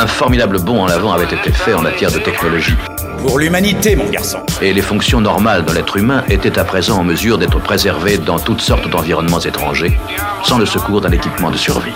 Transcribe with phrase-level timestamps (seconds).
[0.00, 2.74] Un formidable bond en avant avait été fait en matière de technologie.
[3.18, 4.38] Pour l'humanité, mon garçon.
[4.62, 8.38] Et les fonctions normales de l'être humain étaient à présent en mesure d'être préservées dans
[8.38, 10.00] toutes sortes d'environnements étrangers,
[10.42, 11.92] sans le secours d'un équipement de survie.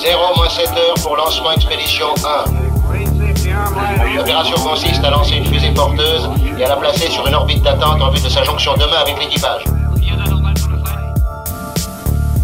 [0.00, 4.16] 0 moins 7 heures pour lancement expédition 1.
[4.16, 8.00] L'opération consiste à lancer une fusée porteuse et à la placer sur une orbite d'attente
[8.00, 9.64] en vue de sa jonction demain avec l'équipage.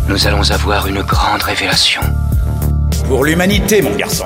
[0.09, 2.03] Nous allons avoir une grande révélation.
[3.15, 4.25] Pour l'humanité, mon garçon.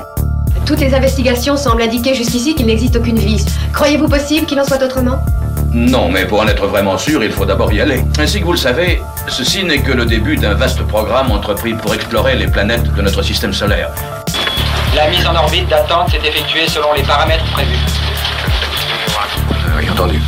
[0.65, 3.45] Toutes les investigations semblent indiquer jusqu'ici qu'il n'existe aucune vie.
[3.71, 5.23] Croyez-vous possible qu'il en soit autrement?
[5.71, 8.03] Non, mais pour en être vraiment sûr, il faut d'abord y aller.
[8.17, 11.93] Ainsi que vous le savez, ceci n'est que le début d'un vaste programme entrepris pour
[11.93, 13.91] explorer les planètes de notre système solaire.
[14.95, 17.77] La mise en orbite d'attente s'est effectuée selon les paramètres prévus.
[19.77, 20.19] Rien entendu.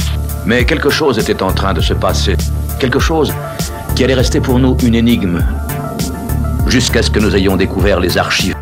[0.46, 2.38] Mais quelque chose était en train de se passer.
[2.80, 3.34] Quelque chose
[3.96, 5.44] qui allait rester pour nous une énigme.
[6.72, 8.56] Jusqu'à ce que nous ayons découvert les archives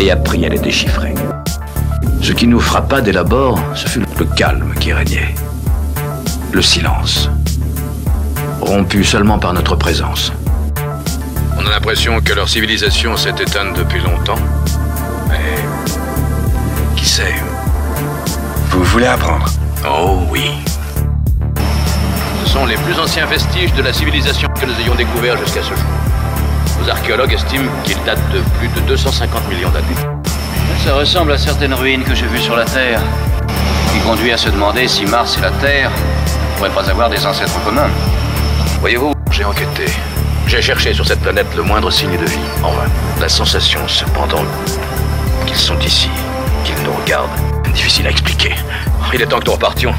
[0.00, 1.14] et appris à les déchiffrer.
[2.20, 5.36] Ce qui nous frappa dès l'abord, ce fut le calme qui régnait.
[6.50, 7.30] Le silence.
[8.60, 10.32] Rompu seulement par notre présence.
[11.56, 14.42] On a l'impression que leur civilisation s'est éteinte depuis longtemps.
[15.28, 15.62] Mais.
[16.96, 17.36] Qui sait?
[18.70, 19.46] Vous voulez apprendre?
[19.88, 20.50] Oh oui.
[22.44, 25.68] Ce sont les plus anciens vestiges de la civilisation que nous ayons découverts jusqu'à ce
[25.68, 25.84] jour.
[26.88, 29.84] Nos archéologues estiment qu'ils datent de plus de 250 millions d'années.
[30.82, 33.02] Ça ressemble à certaines ruines que j'ai vues sur la Terre,
[33.92, 35.90] qui conduit à se demander si Mars et la Terre
[36.56, 37.90] pourraient pas avoir des ancêtres communs.
[38.80, 39.84] Voyez-vous, j'ai enquêté.
[40.46, 42.88] J'ai cherché sur cette planète le moindre signe de vie, en vain.
[43.20, 44.44] La sensation, cependant,
[45.44, 46.08] qu'ils sont ici,
[46.64, 47.28] qu'ils nous regardent,
[47.74, 48.54] difficile à expliquer.
[49.12, 49.94] Il est temps que nous repartions.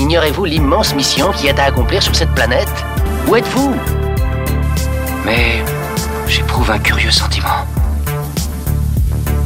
[0.00, 2.84] Ignorez-vous l'immense mission qui est à accomplir sur cette planète?
[3.28, 3.76] Où êtes-vous?
[5.24, 5.62] Mais
[6.70, 7.64] un curieux sentiment.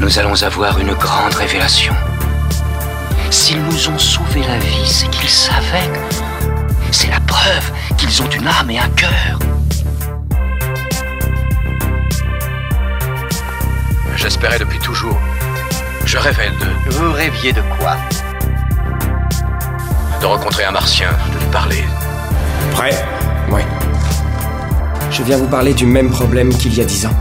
[0.01, 1.95] Nous allons avoir une grande révélation.
[3.31, 5.91] S'ils nous ont sauvé la vie, c'est qu'ils savaient.
[6.91, 9.39] C'est la preuve qu'ils ont une âme et un cœur.
[14.17, 15.19] J'espérais depuis toujours.
[16.05, 16.91] Je rêvais de...
[16.91, 17.97] Vous rêviez de quoi?
[20.21, 21.85] De rencontrer un martien, de lui parler.
[22.73, 23.05] Prêt?
[25.13, 27.15] Je viens vous parler du même problème qu'il y a dix ans.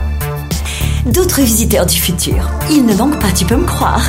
[1.04, 2.50] D'autres visiteurs du futur.
[2.70, 4.00] Il ne manque pas, tu peux me croire.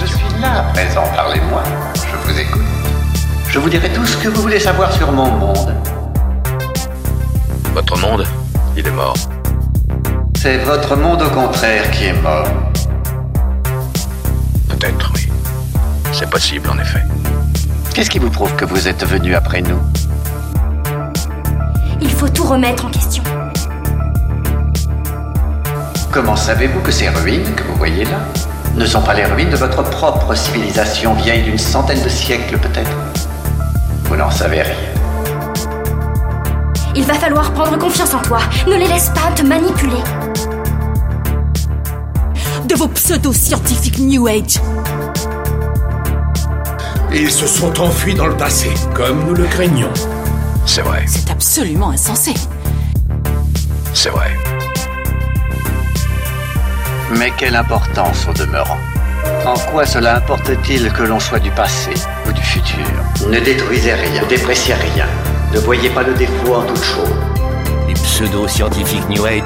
[0.00, 1.62] Je suis là, présent, parlez-moi.
[1.94, 2.62] Je vous écoute.
[3.50, 5.74] Je vous dirai tout ce que vous voulez savoir sur mon monde.
[7.74, 8.24] Votre monde,
[8.78, 9.16] il est mort.
[10.36, 12.48] C'est votre monde au contraire qui est mort.
[14.70, 15.28] Peut-être, oui.
[16.12, 17.02] C'est possible, en effet.
[17.92, 19.78] Qu'est-ce qui vous prouve que vous êtes venu après nous?
[22.16, 23.22] Faut tout remettre en question.
[26.10, 28.20] Comment savez-vous que ces ruines que vous voyez là
[28.74, 32.90] ne sont pas les ruines de votre propre civilisation vieille d'une centaine de siècles peut-être?
[34.04, 34.74] Vous n'en savez rien.
[36.94, 38.38] Il va falloir prendre confiance en toi.
[38.66, 40.02] Ne les laisse pas te manipuler.
[42.66, 44.58] De vos pseudo-scientifiques New Age.
[47.12, 49.92] Ils se sont enfuis dans le passé, comme nous le craignions.
[50.66, 52.34] C'est vrai, C'est absolument insensé.
[53.94, 54.30] c'est vrai.
[57.18, 58.78] Mais quelle importance au demeurant
[59.46, 61.94] En quoi cela importe-t-il que l'on soit du passé
[62.28, 62.84] ou du futur?
[63.30, 65.06] Ne détruisez rien, ne dépréciez rien.
[65.54, 67.14] Ne voyez pas le défaut en toute chose.
[67.88, 69.42] Les pseudo-scientifiques New Age.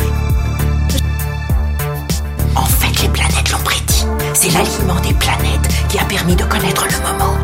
[2.56, 4.06] En fait, les planètes l'ont prédit.
[4.34, 7.36] C'est l'alignement des planètes qui a permis de connaître le moment.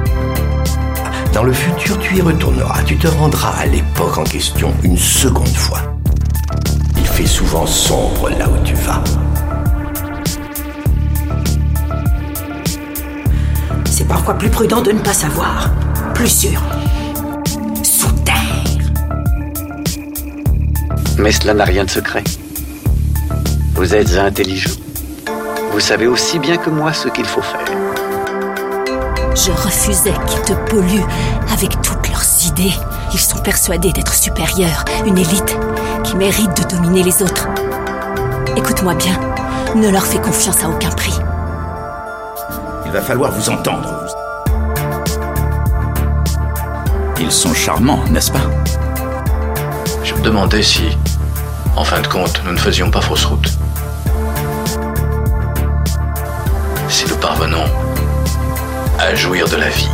[1.37, 2.83] Dans le futur, tu y retourneras.
[2.85, 5.81] Tu te rendras à l'époque en question une seconde fois.
[6.97, 9.05] Il fait souvent sombre là où tu vas.
[13.85, 15.71] C'est parfois plus prudent de ne pas savoir.
[16.15, 16.63] Plus sûr.
[17.83, 18.65] Sous terre.
[21.19, 22.25] Mais cela n'a rien de secret.
[23.75, 24.71] Vous êtes intelligent.
[25.71, 28.06] Vous savez aussi bien que moi ce qu'il faut faire.
[29.37, 31.07] Je refusais qu'ils te polluent
[31.53, 32.73] avec toutes leurs idées.
[33.13, 35.59] Ils sont persuadés d'être supérieurs, une élite
[36.05, 37.47] qui mérite de dominer les autres.
[38.57, 39.21] Écoute-moi bien,
[39.75, 41.19] ne leur fais confiance à aucun prix.
[42.87, 44.07] Il va falloir vous entendre.
[47.21, 48.51] Ils sont charmants, n'est-ce pas?
[50.03, 50.97] Je me demandais si,
[51.77, 53.53] en fin de compte, nous ne faisions pas fausse route.
[59.07, 59.89] À jouir de la vie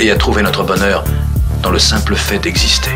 [0.00, 1.02] et à trouver notre bonheur
[1.62, 2.90] dans le simple fait d'exister.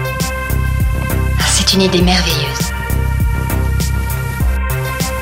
[1.49, 2.71] C'est une idée merveilleuse.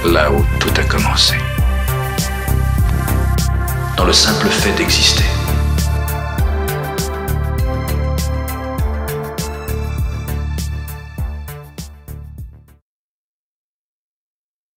[0.04, 1.34] là où tout a commencé.
[3.96, 5.07] Dans le simple fait d'exister.